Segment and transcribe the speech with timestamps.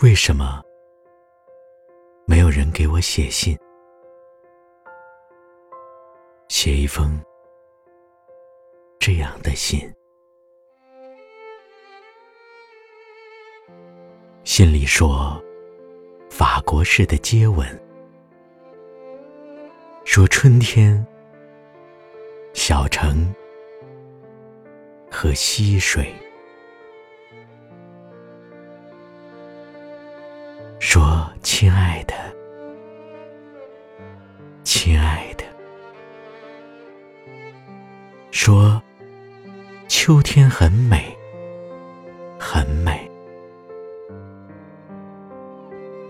[0.00, 0.62] 为什么
[2.24, 3.58] 没有人给我写信？
[6.46, 7.20] 写一封
[9.00, 9.92] 这样的信。
[14.44, 15.42] 信里说，
[16.30, 17.66] 法国式的接吻，
[20.04, 21.04] 说春天，
[22.54, 23.34] 小城
[25.10, 26.14] 和溪水，
[30.90, 32.14] 说亲爱的，
[34.64, 35.44] 亲爱的，
[38.30, 38.82] 说
[39.86, 41.14] 秋天很美，
[42.40, 43.06] 很美。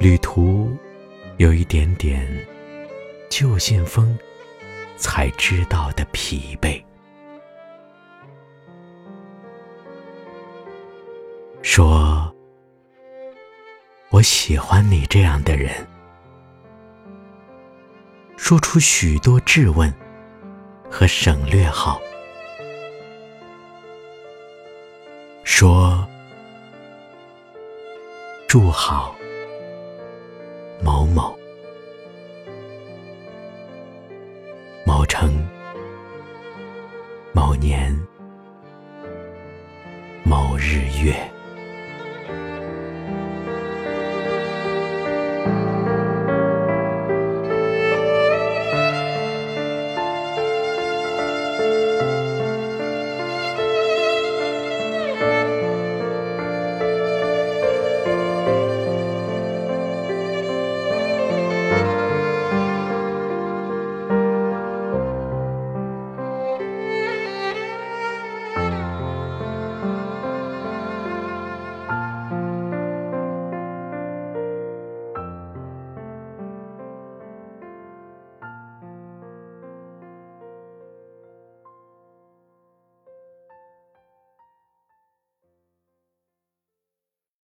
[0.00, 0.76] 旅途
[1.36, 2.28] 有一点点
[3.30, 4.18] 旧信封
[4.96, 6.82] 才知道的疲惫。
[11.62, 12.23] 说
[14.14, 15.72] 我喜欢你这样的人，
[18.36, 19.92] 说出许多质问
[20.88, 22.00] 和省略号。
[25.42, 26.06] 说
[28.46, 29.12] 祝好。
[30.80, 31.36] 某某，
[34.86, 35.44] 某城，
[37.32, 37.92] 某年，
[40.22, 41.16] 某日月。